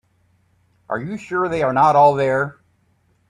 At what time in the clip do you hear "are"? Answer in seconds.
0.89-0.97, 1.61-1.73